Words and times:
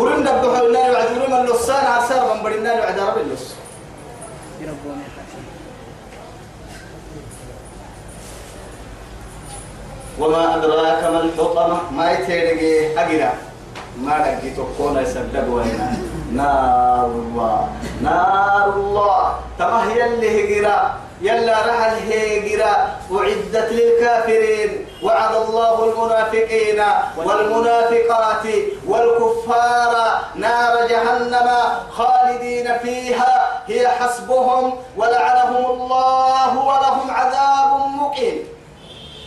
ورن 0.00 0.24
دبحوا 0.24 0.68
لنا 0.68 0.80
يعذروا 0.80 1.28
من 1.28 1.46
لسان 1.46 1.86
عسار 1.86 2.34
من 2.34 2.42
بدنا 2.42 2.72
يعذر 2.72 3.02
رب 3.08 3.18
اللص 3.18 3.54
وما 10.18 10.56
أدراك 10.56 11.04
ما 11.04 11.20
الحطمة؟ 11.20 11.78
ما 11.96 12.12
يتيرجي 12.12 13.00
أجرا. 13.00 13.32
ما 14.00 14.16
رجي 14.16 14.50
تكون 14.50 14.96
يسدد 14.96 15.48
وين 15.48 15.80
نار 16.32 17.06
الله. 17.06 17.68
نار 18.02 18.74
الله. 18.76 19.34
تما 19.58 19.92
هي 19.92 20.06
اللي 20.06 20.28
هجرا 20.60 20.94
يلا 21.22 21.58
رحل 21.60 22.12
هجرا 22.12 22.72
أعدت 23.12 23.72
للكافرين 23.72 24.86
وعد 25.02 25.34
الله 25.34 25.84
المنافقين 25.84 26.84
والمنافقات 27.16 28.46
والكفار 28.88 30.20
نار 30.34 30.86
جهنم 30.86 31.48
خالدين 31.90 32.78
فيها 32.78 33.62
هي 33.66 33.88
حسبهم 33.88 34.74
ولعنهم 34.96 35.64
الله 35.70 36.58
ولهم 36.58 37.10
عذاب 37.10 37.70
مقيم. 38.00 38.44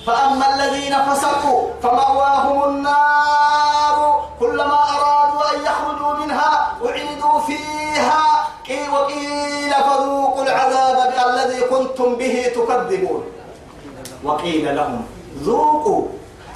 فأما 0.07 0.55
الذين 0.55 0.95
فسقوا 1.05 1.69
فمأواهم 1.83 2.63
النار 2.63 4.23
كلما 4.39 4.79
أرادوا 4.95 5.41
أن 5.55 5.65
يخرجوا 5.65 6.13
منها 6.13 6.71
أعيدوا 6.85 7.39
فيها. 7.39 8.23
كنتم 11.83 12.15
به 12.15 12.51
تكذبون. 12.55 13.23
وقيل 14.23 14.75
لهم 14.75 15.01
ذوقوا 15.43 16.07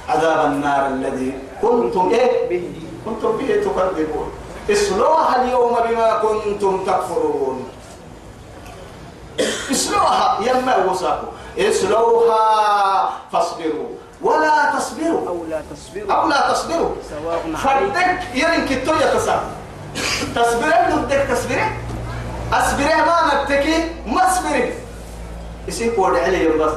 عذاب 0.08 0.40
النار 0.46 0.86
الذي 0.86 1.32
كنتم 1.62 2.08
إيه؟ 2.08 2.48
به 2.48 2.64
كنتم 3.04 3.36
به 3.36 3.48
تكذبون. 3.60 4.28
اصلوها 4.70 5.42
اليوم 5.42 5.74
بما 5.88 6.08
كنتم 6.24 6.84
تكفرون. 6.84 7.68
اصلوها 9.70 10.38
يما 10.40 10.76
وصاكم 10.76 11.28
اصلوها 11.58 12.42
فاصبروا. 13.32 13.88
ولا 14.22 14.72
تصبروا. 14.78 15.28
أو 15.28 15.44
لا 15.48 15.62
تصبروا. 15.70 16.12
أو 16.12 16.28
لا 16.28 16.52
تصبروا. 16.52 16.92
سواء 17.10 17.40
فردك 17.56 18.20
يرن 18.34 18.64
كتو 18.64 18.94
يتسا 18.94 19.36
تصبر 20.34 20.72
ندك 20.90 21.26
تصبر 21.30 21.60
أصبر 22.52 22.84
ما 22.84 23.16
نبتكي 23.28 23.76
ما 24.06 24.28
اصبر 24.28 24.72
يصير 25.68 25.94
قول 25.96 26.16
عليه 26.16 26.48
بس. 26.48 26.72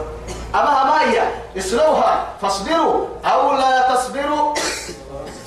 أما 0.56 0.84
ما 0.84 1.12
هي 1.12 1.24
اصلوها 1.58 2.28
فاصبروا. 2.42 3.08
أو 3.26 3.56
لا 3.56 3.96
تصبروا. 3.96 4.54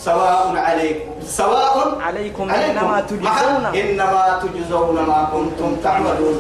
سواء 0.04 0.56
عليكم 0.56 1.12
سواء 1.26 1.98
عليكم 2.00 2.50
إنما 2.50 3.00
تجزون. 3.00 3.64
إنما 3.74 4.40
تجزون 4.42 4.96
ما 4.96 5.28
كنتم 5.32 5.76
تعملون. 5.84 6.36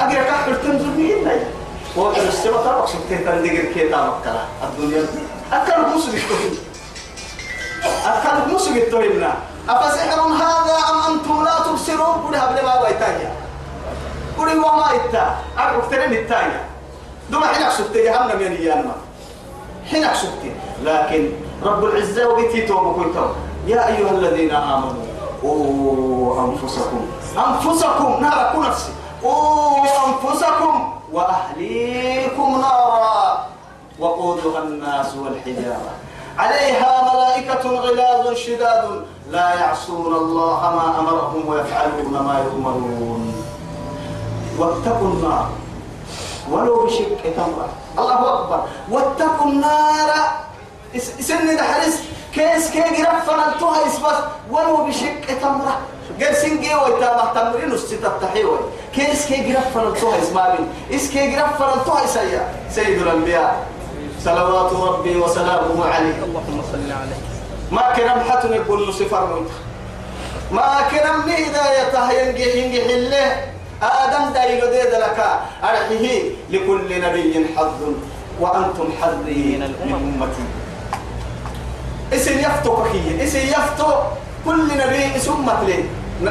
أجر 0.00 0.22
كحل 0.22 0.62
تنزل 0.62 0.98
إلا 0.98 1.34
وقال 1.96 2.28
السبب 2.28 2.64
ترى 2.64 2.86
سبتين 2.86 3.24
تندقر 3.24 3.72
كيتا 3.74 3.96
مكلا 3.96 4.42
الدنيا. 4.62 5.06
أكل 5.52 5.80
مسلم 5.94 6.22
أكل 8.06 8.54
مسلم 8.54 8.76
التوينا 8.76 9.34
أفسحر 9.68 10.20
هذا 10.20 10.76
أم 10.90 11.12
أنتم 11.12 11.44
لا 11.44 11.58
تبصرون؟ 11.66 12.14
قل 12.26 12.34
هبل 12.36 12.64
ما 12.64 12.74
قل 14.38 14.58
وما 14.58 14.86
إتا. 14.94 15.36
أعرف 15.58 15.90
ترين 15.90 16.12
التانيا 16.12 16.64
دوما 17.30 17.46
حين 17.46 17.70
سبت 17.70 17.96
جهنم 17.96 18.40
يا 18.40 18.48
نيانا 18.48 18.94
حين 19.90 20.14
سبت 20.14 20.42
لكن 20.84 21.32
رب 21.62 21.84
العزة 21.84 22.28
وبيتي 22.28 22.66
توبكم 22.66 23.34
يا 23.66 23.86
أيها 23.86 24.10
الذين 24.10 24.54
آمنوا 24.54 25.04
قوا 25.42 26.48
أنفسكم. 26.48 27.06
أنفسكم 27.36 28.20
ناركم 28.20 28.62
نفسي. 28.62 28.92
قوا 29.22 29.86
أنفسكم 30.08 30.92
وأهليكم 31.12 32.60
نارا. 32.60 33.46
وقودها 33.98 34.62
الناس 34.62 35.14
والحجارة. 35.16 35.92
عليها 36.38 37.14
ملائكة 37.14 37.70
غلاظ 37.70 38.34
شداد. 38.34 39.04
لا 39.30 39.54
يعصون 39.54 40.14
الله 40.14 40.60
ما 40.60 41.00
أمرهم 41.00 41.48
ويفعلون 41.48 42.12
ما 42.12 42.44
يؤمرون. 42.46 43.37
واتقوا 44.58 45.08
النار. 45.08 45.48
ولو 46.50 46.86
بشق 46.86 47.22
تمرة 47.36 47.68
الله 47.98 48.34
أكبر. 48.34 48.60
واتقوا 48.90 49.50
النار. 49.50 50.10
سن 51.20 51.56
دحرس 51.56 51.96
كيس 52.34 52.70
كي 52.70 52.80
جرفنا 52.80 53.48
التوها 53.48 53.86
يسبس 53.86 54.18
ولو 54.50 54.76
بشق 54.86 55.38
تمرة 55.42 55.78
قال 56.20 56.36
سنجي 56.36 56.74
ويتا 56.74 57.32
تمرين 57.34 57.72
استتفتحيوي 57.74 58.58
كيس 58.94 59.26
كي 59.26 59.36
جرفنا 59.36 59.82
التوها 59.82 60.22
اسمابين 60.22 60.68
إس 60.94 61.10
كي 61.10 61.30
جرفنا 61.30 61.74
التوها 61.74 62.06
سيا 62.06 62.54
سيد 62.70 63.02
الأنبياء. 63.02 63.66
صلوات 64.24 64.72
ربي 64.72 65.16
وسلامه 65.16 65.84
عليه. 65.84 66.18
اللهم 66.24 66.62
صل 66.72 66.92
عليه. 67.00 67.20
ما 67.70 67.92
كان 67.96 68.18
محتن 68.18 68.52
يقول 68.52 68.94
صفر 68.94 69.42
ما 70.52 70.80
من 71.26 71.32
هداية 71.32 71.94
ينجي 72.10 72.58
ينجي 72.58 72.80
حله 72.82 73.57
آدم 73.82 74.32
دايلو 74.32 74.66
ديد 74.66 74.94
لك 74.94 75.18
أرحيه 75.64 76.30
لكل 76.50 77.00
نبي 77.02 77.46
حظ 77.56 77.80
وأنتم 78.40 78.88
حظي 79.02 79.56
من 79.56 79.72
أمتي 80.22 80.44
يفتو 82.38 82.76
كخية 82.76 83.24
اسم 83.24 83.38
يفتو 83.38 83.90
كل 84.44 84.66
نبي 84.78 85.16
اسم 85.16 85.44
مثلي 85.46 85.84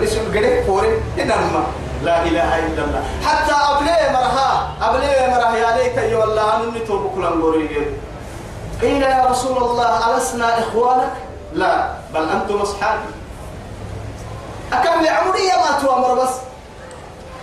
اسم 0.03 0.19
قريب 0.35 0.63
فوري 0.65 1.01
إنما 1.19 1.63
لا 2.03 2.23
إله 2.23 2.59
إلا 2.59 2.81
الله. 2.83 3.03
حتى 3.25 3.53
أبلي 3.53 4.13
مرها 4.13 4.69
أبلي 4.81 5.27
مرها 5.33 5.57
يا 5.57 5.77
ليت 5.77 5.97
أيها 5.97 6.23
الله 6.23 6.55
أنني 6.55 6.79
توب 6.79 7.11
كل 7.15 7.25
قيل 8.81 9.01
يا 9.01 9.25
رسول 9.29 9.57
الله 9.57 10.15
ألسنا 10.17 10.59
إخوانك؟ 10.59 11.13
لا 11.53 11.89
بل 12.13 12.29
أنتم 12.29 12.57
أصحابي. 12.57 13.09
أكم 14.73 15.01
لعمري 15.01 15.47
ما 15.57 15.81
توامر 15.81 16.13
بس؟ 16.23 16.46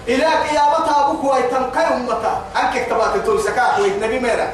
إلى 0.08 0.24
قيامتها 0.24 1.10
أبوك 1.10 1.32
ويتنقى 1.32 1.94
أمتا. 1.96 2.44
أنك 2.56 2.76
اكتبات 2.76 3.24
تقول 3.24 3.40
سكاك 3.40 3.78
ويتنبي 3.78 4.18
ميرا. 4.20 4.48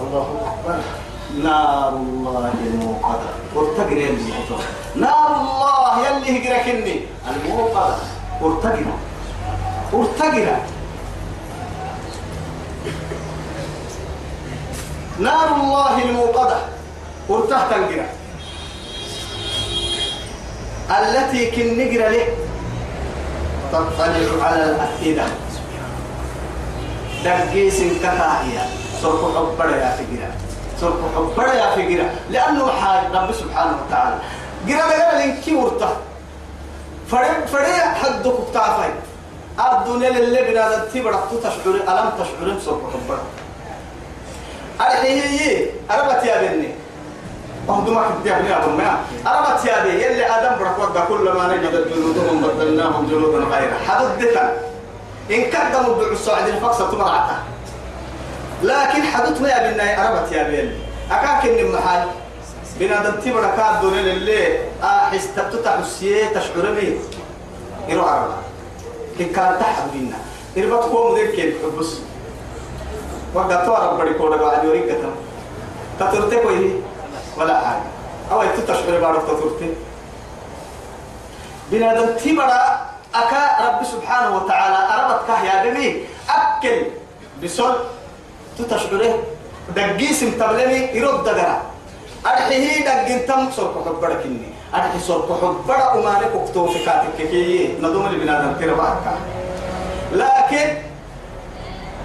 الله 0.00 0.28
أكبر. 0.46 0.80
نار 1.42 1.88
الله 1.88 2.52
الموقدة. 2.66 3.30
ارتقنا 3.56 4.08
الموقدة 4.08 4.64
نار 4.96 5.40
الله 5.40 6.06
يلي 6.06 6.38
هجركني. 6.38 7.00
الموقدة. 7.30 7.96
ارتقنا. 8.42 8.92
ارتقنا. 9.94 10.60
نار 15.18 15.48
الله 15.60 16.02
الموقدة. 16.02 16.58
الجرى 17.76 18.06
التي 20.90 21.50
كن 21.50 21.78
نجرى 21.78 22.08
لك 22.08 22.36
تطلع 23.72 24.44
على 24.46 24.64
الأفئدة. 24.64 25.24
دقيس 27.24 27.80
كفاهية 28.02 28.66
سرق 29.02 29.22
حبر 29.36 29.70
يا 29.70 29.96
فقرة 29.96 30.30
سرق 30.80 31.00
حبر 31.16 31.54
يا 31.54 31.70
فقرة 31.70 32.10
لأنه 32.30 32.70
حاج 32.70 33.04
رب 33.14 33.32
سبحانه 33.32 33.76
وتعالى. 33.86 34.16
قرى 34.68 34.76
لقرى 34.76 35.26
لنكي 35.26 35.54
ورطة. 35.54 35.96
فرق 37.10 37.46
فرق 37.46 37.94
حدك 37.94 38.34
بتعفين 38.50 38.94
الدنيا 39.58 40.08
اللي 40.08 40.42
بنا 40.42 40.84
تبرك 40.94 41.20
تشعر 41.42 41.74
ألم 41.74 42.10
تشعر 42.18 42.58
سرق 42.64 42.90
حبر. 42.92 43.18
أرحيه 44.80 45.66
أربت 45.90 46.24
يا 46.24 46.42
بني. 46.42 46.68
هم 47.68 47.84
دمك 47.84 48.26
يا 48.26 48.64
أبو 48.64 48.70
ما. 48.76 48.98
أربت 49.26 49.64
يا 49.64 49.84
بني 49.84 50.02
يلي 50.02 50.26
آدم 50.26 50.58
بركوت 50.58 50.98
كل 51.08 51.30
ما 51.32 51.56
نجد 51.56 51.88
جلودهم 51.94 52.40
بدلناهم 52.42 53.06
جلودا 53.06 53.38
غيرها 53.38 53.78
حدد 53.88 54.18
دفن 54.18 54.48
إن 55.30 55.42
قدموا 55.44 55.94
بالعصاعد 55.94 56.48
الفقصة 56.48 56.90
تمرعتها 56.90 57.42
لكن 58.62 59.02
حدث 59.02 59.40
ما 59.40 59.48
يا 59.48 59.70
بني 59.72 60.08
أربت 60.08 60.32
يا 60.32 60.42
بني 60.42 60.70
أكاكن 61.10 61.58
المحل 61.58 62.06
بنادم 62.80 63.20
تبرك 63.20 63.54
كاد 63.56 63.80
دون 63.80 63.98
اللي 63.98 64.58
أحس 64.82 65.28
تبتتح 65.36 65.72
السيه 65.72 66.26
تشعر 66.26 66.70
بيه 66.80 66.96
إنه 67.90 68.02
عربة 68.02 68.34
إن 69.20 69.26
كان 69.26 69.56
تحب 69.60 69.84
بينا. 69.92 70.16
إربط 70.56 70.84
قوم 70.84 71.16
ذيك 71.16 71.30
كيف 71.30 71.54
بس 71.78 71.86
وقت 73.34 73.68
رب 73.68 74.00
بدي 74.00 74.14
كودا 74.14 74.36
قاعد 74.36 74.64
يوريك 74.64 74.84
كتم. 74.84 75.10
تطرتي 76.00 76.36
كوي 76.36 76.70
ولا 77.38 77.60
حاجة 77.60 77.82
أو 78.32 78.42
أنت 78.42 78.60
تشعر 78.60 79.00
بارك 79.00 79.22
تطرتي 79.22 79.74
بنادم 81.70 82.16
تبرا 82.16 82.60
أكا 83.14 83.42
رب 83.68 83.84
سبحانه 83.84 84.36
وتعالى 84.36 84.78
أربت 84.94 85.20
كه 85.28 85.44
يا 85.44 85.64
بني 85.64 85.96
أكل 86.30 86.82
بسول 87.42 87.74
تتشعره 88.58 89.18
دقيس 89.76 90.20
تبلمي 90.20 90.80
يرد 90.98 91.24
دقرا. 91.24 91.62
أرحيه 92.26 92.84
دقين 92.84 93.26
تم 93.26 93.50
سرق 93.56 93.84
حبرا 93.86 94.14
كني. 94.14 94.48
أرحي 94.74 95.00
سرق 95.00 95.28
حبرا 95.40 95.94
أمانك 95.94 96.32
اكتو 96.34 96.66
في 96.66 96.84
كاتك 96.84 97.16
كي 97.16 97.76
ندوم 97.78 98.06
اللي 98.06 98.18
بنادم 98.24 98.52
تربعك 98.60 99.06
لكن 100.12 100.66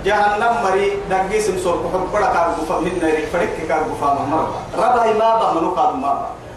جهنم 0.06 0.54
مري 0.64 1.00
دقي 1.10 1.40
سم 1.42 1.58
سرق 1.64 1.84
حبرا 1.94 2.28
كاربو 2.34 2.62
فمن 2.68 3.00
نيري 3.04 3.26
فريك 3.32 3.68
كاربو 3.70 3.96
فاما 3.96 4.26
مرة. 4.26 4.60
ربا 4.76 5.04
ما 5.20 5.30
بمنو 5.40 5.72
قاد 5.72 5.94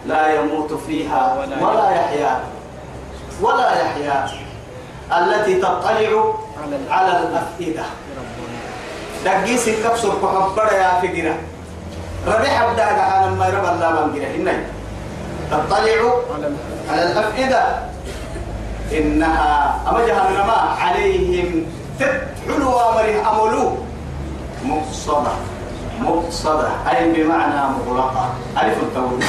لا 0.07 0.21
يموت 0.35 0.73
فيها 0.87 1.21
ولا 1.61 1.89
يحيا. 1.91 2.33
ولا 3.41 3.67
يحيا. 3.81 4.27
التي 5.11 5.53
تطلع 5.63 6.11
على 6.91 7.13
الأفئدة. 7.17 7.85
دقي 9.25 9.57
سم 9.57 9.75
كبسر 9.83 10.11
حبرا 10.21 10.73
يا 10.73 10.99
فقيرة. 10.99 11.35
ربي 12.27 12.49
حبدا 12.49 12.83
على 12.83 13.31
ما 13.31 13.47
رب 13.47 13.65
الله 13.65 14.05
من 14.05 14.11
جره 14.15 14.35
إنه 14.35 14.57
تطلع 15.51 15.99
على 16.91 17.03
الأفئدة. 17.11 17.63
إنها 18.91 19.79
أما 19.89 19.99
جهنم 20.07 20.51
عليهم 20.79 21.65
تدعو 21.99 22.79
أمره 22.79 23.31
أملو 23.31 23.65
مقصدة 24.65 25.31
مقصدة. 25.99 26.69
أي 26.89 27.11
بمعنى 27.11 27.61
مغلقة؟ 27.69 28.25
ألف 28.61 28.77
التوبة 28.83 29.25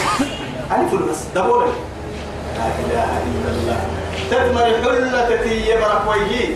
ألف 0.76 0.90
بس 1.10 1.20
دبولة. 1.34 1.72
لا 2.56 2.66
إله 2.84 3.10
إلا 3.26 3.50
الله. 3.50 3.80
تدمر 4.30 4.64
حلة 4.64 5.20
تتي 5.28 5.76
برك 5.76 6.02
ويجي 6.08 6.46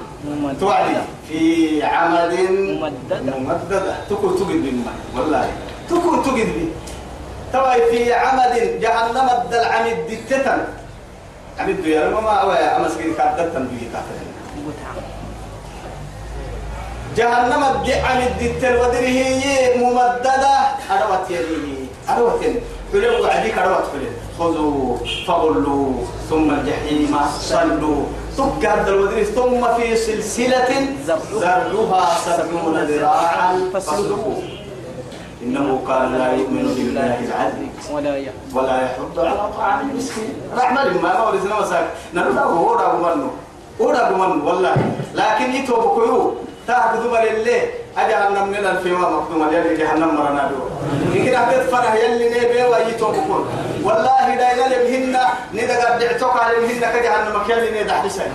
توعدي 0.59 0.95
في 1.29 1.83
عمد 1.83 2.33
ممددة. 2.49 3.37
ممددة. 3.37 3.95
تكون 4.09 4.35
تجد 4.35 4.61
بالماء 4.63 4.95
والله. 5.15 5.49
تكون 5.89 6.23
تجد 6.23 6.49
به 6.55 6.69
توي 7.53 7.81
في 7.91 8.13
عمد 8.13 8.53
جهنم 8.81 9.29
الدل 9.29 9.63
عمد 9.63 9.97
دتتن 10.09 10.59
عمد 11.59 11.85
يا 11.85 12.09
رب 12.09 12.23
ما 12.23 12.41
هو 12.41 12.51
أمس 12.51 12.93
كذي 12.97 13.13
كاتتن 13.17 13.67
بيه 13.67 13.89
كاتتن 13.89 14.29
جهنم 17.17 17.63
الدي 17.63 17.93
عمد 17.93 18.31
دتل 18.41 18.75
ودره 18.75 19.09
هي 19.17 19.77
ممددة. 19.77 20.59
أروت 20.89 21.29
يديه 21.29 21.88
أروت 22.17 22.41
يديه 22.43 22.59
فلو 22.93 23.23
وعديك 23.23 23.57
أروت 23.57 23.83
فلو 23.93 24.09
خذوا 24.39 24.97
فغلوا 25.27 25.93
ثم 26.29 26.51
الجحيم 26.51 27.15
صلوا 27.39 28.03
تقعد 28.37 28.87
الودري 28.87 29.25
ثم 29.25 29.73
في 29.77 29.95
سلسلة 29.95 30.87
زرعها 31.05 32.17
سبعون 32.25 32.77
ذراعا 32.77 33.69
فاسلكوه 33.73 34.43
إنه 35.43 35.79
كان 35.87 36.17
لا 36.17 36.33
يؤمن 36.33 36.65
بالله 36.75 37.19
العزيز 37.19 37.91
ولا 37.91 38.17
يحب. 38.17 38.55
ولا 38.55 38.81
يحض 38.81 39.19
على 39.19 39.49
طعام 39.57 39.89
المسكين. 39.89 40.33
رحمة 40.55 40.83
لما 40.83 41.01
ما 41.01 41.23
ورزنا 41.27 41.59
مساك 41.59 41.87
نرد 42.13 42.37
هو 42.37 42.73
راغ 42.73 42.95
منه. 42.95 43.29
هو 43.81 43.89
راغ 43.89 44.13
منه 44.13 44.45
والله. 44.45 44.75
لكن 45.15 45.53
يتوب 45.53 46.03
كيو. 46.03 46.33
تعبد 46.67 47.05
مر 47.05 47.23
اللي 47.23 47.61
أجعلنا 48.05 48.43
من 48.45 48.55
الفيما 48.55 49.09
مقدوم 49.09 49.41
يلي 49.53 49.77
جهنم 49.77 50.15
مرنا 50.15 50.51
دو 50.51 50.59
يمكن 51.13 51.35
أبيت 51.35 51.63
فرح 51.69 51.93
يلي 51.93 52.29
نبي 52.29 52.63
ويتوب 52.63 53.15
كل 53.27 53.43
والله 53.83 54.35
دا 54.41 54.51
يلي 54.51 54.77
بهن 54.83 55.15
ندق 55.53 55.97
دعتك 55.97 56.35
على 56.43 56.55
بهن 56.63 56.81
كجهنم. 56.93 57.35
كيلي 57.47 57.83
ندع 57.83 58.01
حسن 58.01 58.29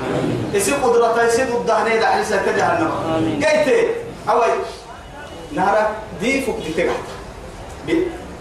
يسي 0.55 0.73
قدرة 0.73 1.23
يسي 1.23 1.45
ضده 1.45 1.77
ندع 1.85 2.11
حسن 2.11 2.39
كجهنم. 2.47 2.91
قيت. 3.43 3.69
أوي. 4.29 4.53
نهارك 5.53 5.89
دي 6.21 6.41
فوق 6.41 6.59
دي 6.59 6.73
تقعد. 6.73 7.05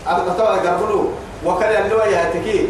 أتوا 0.08 0.56
قبلوا 0.66 1.06
وكان 1.46 1.86
اللي 1.86 2.12
ياتكي 2.12 2.68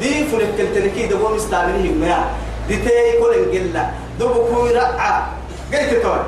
دي 0.00 0.24
فلك 0.24 0.48
كنتنكي 0.58 1.06
دبو 1.06 1.28
مستعمله 1.28 1.92
ما 2.00 2.30
دي 2.68 2.76
تي 2.76 3.18
كل 3.20 3.32
انجلا 3.34 3.84
دبو 4.20 4.38
كوي 4.48 4.72
رعا 4.72 5.26
قلت 5.72 6.02
توي. 6.02 6.22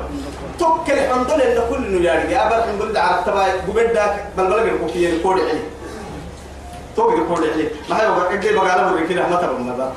توكل 0.59 0.93
الحمد 0.93 1.31
لله 1.31 1.67
كل 1.69 2.05
يعني 2.05 2.45
أبا 2.47 2.57
الحمد 2.57 2.81
لله 2.81 2.99
على 2.99 3.23
تبع 3.25 3.43
قبدك 3.67 4.25
بنقول 4.37 4.67
لك 4.67 4.79
كوكي 4.79 5.09
الكود 5.15 5.39
علي. 5.39 5.59
توي 6.95 7.13
الكود 7.15 7.43
علي. 7.43 7.67
ما 7.89 8.01
هي 8.01 8.07
بقى 8.07 8.37
قد 8.37 8.53
بقى 8.53 8.71
على 8.71 9.07
كده 9.07 9.27
ما 9.27 9.35
تبع 9.35 9.51
ما 9.51 9.91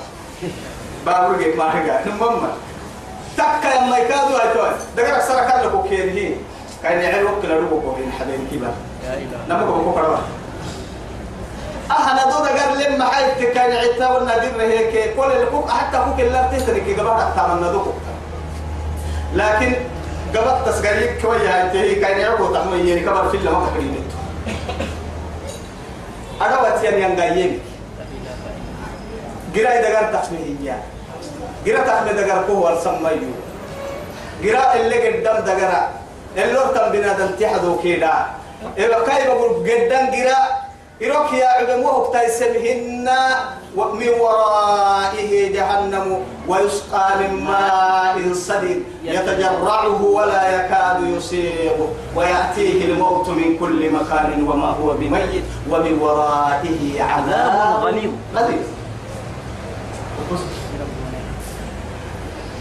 بابور 1.07 1.39
جيك 1.39 1.57
ما 1.57 1.65
هي 1.79 2.01
نمم 2.07 2.47
تكا 3.37 3.69
يا 3.75 3.81
ما 3.91 3.99
يكادوا 3.99 4.41
هاي 4.43 4.55
توي. 4.55 4.71
دقر 4.97 5.21
سرك 5.21 5.49
لك 5.65 5.71
كوكي 5.73 6.03
هي. 6.03 6.35
كان 6.83 7.01
يعلو 7.01 7.29
وكل 7.39 7.51
روبو 7.51 7.81
كوكي 7.81 8.11
حبيبي 8.21 8.57
كبار 8.57 8.75
يا 9.05 9.15
إله. 9.15 9.39
نما 9.49 9.63
كم 9.63 9.93
كم 9.93 10.23
أهنا 11.91 12.25
دودا 12.25 12.51
قال 12.61 12.93
لما 12.93 13.05
حيت 13.05 13.53
كان 13.55 13.71
عتا 13.77 14.09
والنادر 14.11 14.61
هيك 14.61 15.15
كل 15.17 15.33
الكوك 15.43 15.71
حتى 15.71 15.99
كوك 15.99 16.21
اللي 16.21 16.81
كي 16.81 16.95
قبل 16.95 17.35
تعمل 17.37 17.69
ندوك 17.69 17.95
لكن 19.35 19.73
قبل 20.37 20.73
تسقري 20.73 21.21
كويا 21.23 21.63
انت 21.63 21.73
كان 22.03 22.19
يعقو 22.19 22.55
تعمل 22.55 22.89
يعني 22.89 23.01
كبر 23.01 23.29
في 23.29 23.37
اللي 23.37 23.51
ما 23.51 23.67
تقريبا 23.67 24.03
أنا 26.41 26.61
واتيان 26.61 27.03
ينقايين 27.03 27.61
قراء 29.57 29.79
إذا 29.81 29.97
قال 29.97 30.13
تحميه 30.13 30.83
قراء 31.67 31.87
تحميه 31.87 32.11
إذا 32.11 32.33
قال 32.33 32.47
قوة 32.47 32.79
السمايو 32.79 33.31
قراء 34.45 34.81
اللي 34.81 35.09
قدام 35.09 35.45
دقرا 35.45 35.91
اللي 36.37 36.59
ارتم 36.59 36.93
بنادم 36.93 37.31
تحدو 37.41 37.79
كده 37.85 38.13
إذا 38.79 38.99
كاي 39.07 39.29
بقول 39.29 39.71
قدام 39.71 40.07
قراء 40.07 40.71
إروك 41.03 41.33
يا 41.33 41.47
عبم 41.47 41.83
وقت 41.85 42.15
يسمهن 42.25 43.11
ومن 43.77 44.09
ورائه 44.09 45.53
جهنم 45.53 46.25
ويسقى 46.49 47.19
من 47.21 47.45
ماء 47.45 48.33
صديد 48.35 48.85
يتجرعه 49.05 50.03
ولا 50.03 50.43
يكاد 50.57 50.99
يصيبه 51.17 51.89
ويأتيه 52.17 52.85
الموت 52.85 53.29
من 53.29 53.57
كل 53.61 53.91
مكان 53.91 54.43
وما 54.49 54.67
هو 54.67 54.93
بميت 54.93 55.45
ومن 55.71 55.99
ورائه 56.01 57.03
عذاب 57.03 57.85
غليظ. 57.85 58.13
غليظ. 58.35 58.67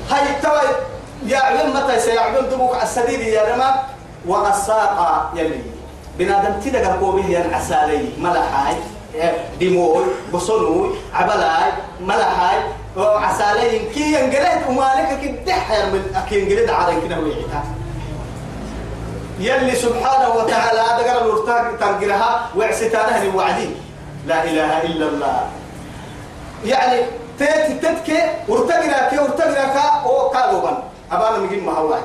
هاي 0.09 0.21
يا 1.25 1.37
عبد 1.37 1.75
متى 1.75 1.99
سيعبد 1.99 2.49
دبوك 2.49 2.83
السديد 2.83 3.19
يا 3.19 3.53
رما 3.53 3.83
وغساقا 4.27 5.31
يلي. 5.35 5.61
بنادم 6.17 6.59
تيدا 6.59 6.87
قرقو 6.87 7.11
به 7.11 7.25
ين 7.25 7.53
عسالي 7.53 8.09
ملحاي. 8.19 8.98
ديموي 9.59 10.03
بصنوي 10.33 10.89
عبلاي 11.13 11.71
ملحاي 12.01 12.59
وعسالي 12.97 13.79
كي 13.79 14.13
ينقلت 14.13 14.67
ومالك 14.69 15.41
كده 15.45 15.53
حير 15.53 15.85
من 15.85 16.13
أكي 16.15 16.39
ينقلت 16.39 16.69
على 16.69 17.01
كده 17.01 17.19
ويعيتها 17.19 17.63
سبحانه 19.75 20.29
وتعالى 20.35 20.79
هذا 20.79 21.11
قال 21.11 21.21
الورتاق 21.23 21.77
تنقلها 21.79 22.49
وعستانه 22.57 23.23
لوعدي 23.23 23.69
لا 24.27 24.43
إله 24.43 24.81
إلا 24.83 25.05
الله 25.07 25.49
يعني 26.65 27.01
تيت 27.39 27.85
تتك 27.85 28.29
ورتقنا 28.47 29.09
كي 29.09 29.17
ورتقنا 29.19 29.53
كا 29.73 30.03
ابانا 31.11 31.37
مجين 31.37 31.65
ما 31.65 31.71
هو 31.71 31.95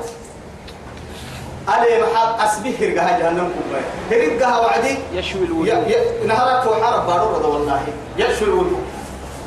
علي 1.67 2.03
محل 2.03 2.45
أسبيه 2.45 2.77
هرقها 2.77 3.19
جهنم 3.19 3.51
كوباي 3.55 3.83
هرقها 4.11 4.57
وعدي. 4.57 4.97
يشوي 5.13 5.45
الوجوه 5.45 5.85
نهارك 6.25 6.63
وحارب 6.71 7.07
بارو 7.07 7.27
رضا 7.35 7.47
والله. 7.47 7.83
يشوي 8.17 8.47
الوجوه 8.47 8.81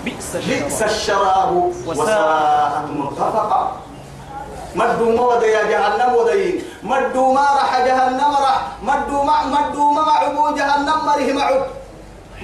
بئس 0.05 0.37
بئس 0.37 0.83
الشراب. 0.83 1.53
وساءت 1.87 2.87
مرتفقا. 2.97 3.73
مدو 4.75 5.17
ما 5.17 5.23
ودي 5.23 5.47
يا 5.47 5.63
جهنم 5.63 6.15
ودي. 6.15 6.63
مدو 6.83 7.33
ما 7.33 7.47
رح 7.59 7.71
جهنم 7.87 8.33
رح 8.45 8.61
مدو 8.83 9.23
ما 9.23 9.37
مدو 9.45 9.91
ما 9.91 10.03
معبو 10.03 10.57
جهنم 10.57 10.99
مره 11.07 11.33
معب 11.33 11.67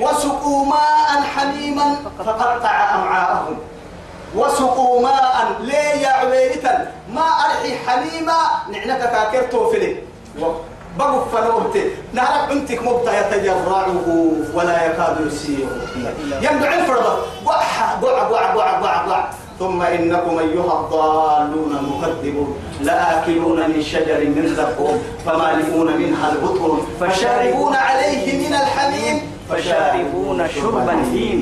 وسقوا 0.00 0.66
ماء 0.66 1.22
حميما 1.34 1.96
فقطع 2.18 2.94
أمعاءهم. 2.94 3.56
وسقوا 4.36 5.02
ماء 5.02 5.23
ما 7.14 7.26
أرحي 7.44 7.78
حميمة 7.86 8.38
نعنك 8.72 9.00
كاكرتو 9.00 9.70
فيلي 9.70 9.96
بقف 10.98 11.34
فنورتي 11.34 11.90
نعرف 12.12 12.50
بنتك 12.50 12.82
مبتا 12.82 13.12
يتجرعه 13.20 14.06
ولا 14.54 14.86
يكاد 14.86 15.16
يسيره 15.26 15.70
يمدع 16.42 16.74
الفرضة. 16.74 17.14
قع 17.46 17.62
قع 18.02 18.18
قع 18.22 18.54
قع 18.54 18.80
قع 18.80 18.96
قع 19.10 19.30
ثم 19.58 19.82
إنكم 19.82 20.38
أيها 20.38 20.80
الضالون 20.80 21.78
المكذبون 21.80 22.58
لآكلون 22.80 23.70
من 23.70 23.82
شجر 23.82 24.18
من 24.18 24.54
زقوم 24.56 25.02
فمالئون 25.26 25.96
منها 25.96 26.32
البطون. 26.32 26.86
فشاربون 27.00 27.74
عليه 27.74 28.48
من 28.48 28.54
الحميم. 28.54 29.22
فشاربون 29.50 30.48
شرب 30.48 30.88
الهيم 30.88 31.40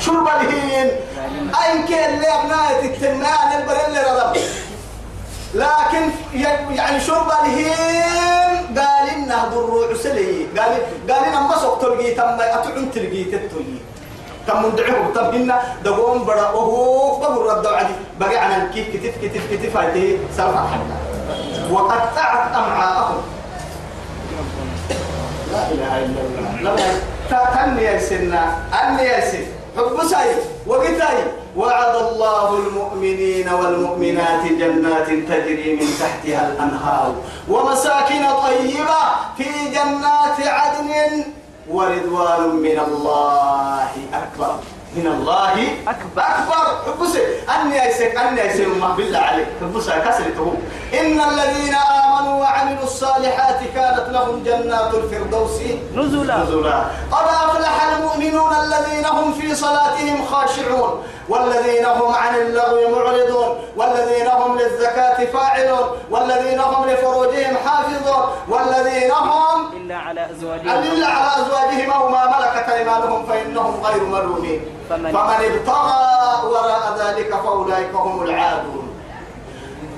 شرب 0.00 0.28
الهين. 0.28 0.90
أين 1.64 1.86
كان 1.86 2.14
اللي 2.14 2.26
أبناء 2.26 2.82
تكتنان 2.82 3.48
البرل 3.60 3.94
رضب؟ 4.08 4.36
لكن 5.56 6.04
يعني 6.76 7.00
شرب 7.00 7.28
الهين 7.40 8.76
قال 8.76 9.04
إنه 9.16 9.44
ضر 9.48 9.88
عسلي 9.92 10.46
قال 10.58 10.72
قال 11.10 11.24
إنه 11.24 11.40
ما 11.48 11.56
سوق 11.58 11.78
تلقي 11.80 12.10
تم 12.14 12.36
أتعن 12.40 12.90
تلقي 12.94 13.24
تتلقي. 13.24 13.78
تم 14.46 14.66
ندعوه 14.66 15.12
طب 15.14 15.34
إنه 15.34 15.56
دقوم 15.84 16.24
برا 16.24 16.50
وهو 16.50 17.20
بقول 17.20 17.46
رد 17.46 17.66
عدي 17.66 17.94
بقى 18.20 18.36
عن 18.36 18.70
كيف 18.74 18.86
كتف 18.92 19.14
كتف 19.22 19.42
كتف 19.52 19.76
هذه 19.76 20.18
سلفة 20.36 20.66
حتى 20.68 20.96
وقطعت 21.72 22.54
أمعاءهم. 22.54 23.22
لا 25.52 25.62
إله 25.72 25.92
إلا 26.04 26.20
الله. 26.20 27.00
لا 27.30 27.40
تني 27.54 27.82
يا 27.82 27.98
سنة 27.98 28.42
أني 28.82 29.02
يا 29.02 29.20
سن 29.30 29.44
حب 29.76 29.96
سعيد 30.10 30.36
وقتاي 30.66 31.18
وعد 31.56 31.94
الله 31.96 32.48
المؤمنين 32.58 33.48
والمؤمنات 33.48 34.44
جنات 34.60 35.08
تجري 35.08 35.76
من 35.80 35.88
تحتها 36.00 36.48
الأنهار 36.52 37.14
ومساكن 37.48 38.24
طيبة 38.46 39.02
في 39.36 39.48
جنات 39.76 40.38
عدن 40.40 41.24
ورضوان 41.70 42.42
من 42.56 42.78
الله 42.88 43.90
أكبر. 44.14 44.54
من 44.96 45.06
الله. 45.06 45.54
أكبر. 45.88 46.22
أكبر. 46.22 46.64
حبسي. 46.86 47.22
أني 47.54 47.86
أيسك 47.86 48.16
أني 48.16 48.42
أيسك 48.42 48.66
ما 48.80 48.88
بالله 48.96 49.18
عليك. 49.18 49.46
حبسي. 49.60 49.90
كسرته 49.90 50.54
إن 51.00 51.20
الذين 51.20 51.74
آمنوا 51.74 52.40
وعملوا 52.40 52.82
الصالحات 52.82 53.60
كانت 53.74 54.06
لهم 54.10 54.42
جنات 54.44 54.94
الفردوس 54.94 55.60
نزلا. 55.94 56.36
نزلا. 56.36 56.78
قد 57.12 57.26
أفلح 57.44 57.76
المؤمنون 57.92 58.52
الذين 58.64 59.06
هم 59.06 59.32
في 59.32 59.54
صلاتهم 59.54 60.26
خاشعون. 60.26 61.02
والذين 61.28 61.84
هم 61.84 62.14
عن 62.14 62.34
اللغو 62.34 62.90
معرضون. 62.96 63.48
والذين 63.76 64.26
هم 64.26 64.58
للزكاة 64.58 65.24
فاعلون. 65.24 65.86
والذين 66.10 66.60
هم 66.60 66.90
لفروجهم 66.90 67.56
حافظون. 67.64 68.24
والذين 68.48 69.10
هم 69.10 69.76
إلا 69.76 69.96
على 70.44 70.58
أزواجهم 70.60 70.92
إلا 70.92 71.06
على 71.06 71.30
أزواجهم 71.46 71.90
أو 71.90 72.08
ما 72.08 72.26
ملكت 72.26 72.68
أيمانهم 72.68 73.26
فإنهم 73.26 73.80
غير 73.84 74.02
ملومين. 74.04 74.60
فمن- 74.90 75.12
فمن 75.12 75.44
ابتغى 75.44 76.04
وراء 76.50 76.96
ذلك 76.98 77.34
فأولئك 77.34 77.94
هم 77.94 78.22
العادون. 78.22 78.86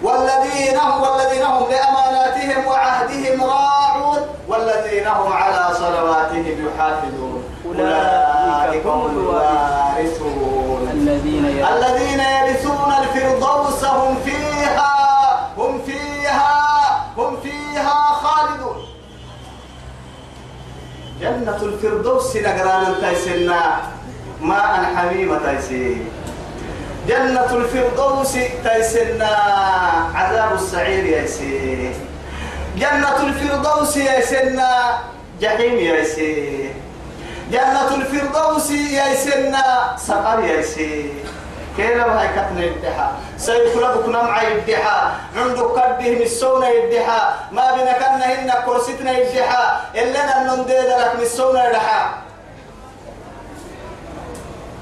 والذين 0.02 0.76
هم 0.78 1.02
والذين 1.02 1.42
هم 1.42 1.64
لأماناتهم 1.70 2.66
وعهدهم 2.66 3.42
راعون 3.50 4.18
والذين 4.48 5.06
هم 5.06 5.32
على 5.32 5.74
صلواتهم 5.74 6.66
يحافظون. 6.66 7.44
أولئك 7.66 8.86
هم 8.86 9.06
الوارثون. 9.10 10.88
الذين 11.74 12.20
يرثون 12.20 12.92
الفردوس 13.02 13.84
هم 13.84 14.16
فيها 14.24 14.94
هم 15.58 15.80
فيها 15.86 16.58
هم 17.18 17.36
فيها 17.42 17.94
خالدون 18.22 18.76
جنة 21.48 21.62
الفردوس 21.62 22.36
نقران 22.36 22.94
تيسنا 23.00 23.80
ماء 24.42 24.92
حميمة 24.96 25.38
تيسي 25.38 25.96
جنة 27.08 27.50
الفردوس 27.56 28.32
تيسنا 28.64 29.30
عذاب 30.14 30.54
السعير 30.54 31.04
يسي 31.24 31.92
جنة 32.76 33.16
الفردوس 33.26 33.96
يسنا 33.96 34.98
جحيم 35.40 35.78
يسي 35.78 36.70
جنة 37.52 37.94
الفردوس 37.94 38.70
يسنا 38.70 39.96
سقر 39.96 40.44
يسي 40.44 41.10
كيلا 41.78 42.06
وهي 42.06 42.28
كتنا 42.28 42.64
يدحى 42.64 43.08
سيكلبك 43.38 44.08
نمع 44.08 44.42
يدحى 44.42 44.98
عندك 45.36 45.74
كده 46.00 46.24
مسونا 46.24 46.68
يدحى 46.68 47.20
ما 47.52 47.74
بينا 47.74 47.92
كنا 47.92 48.26
هنا 48.34 48.54
كرسيتنا 48.66 49.18
يدحى 49.18 49.64
إلا 49.94 50.42
ننديد 50.42 50.90
لك 51.00 51.12
مسونا 51.22 51.68
يدحى 51.70 52.00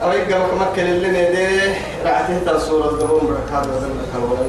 أو 0.03 0.13
يبقى 0.13 0.39
مكة 0.41 0.83
اللي 0.83 1.09
نديه 1.09 1.75
رعته 2.05 2.39
تنصور 2.47 2.91
الدروم 2.91 3.27
بركات 3.27 3.67
وذلك 3.67 4.09
الولا 4.15 4.41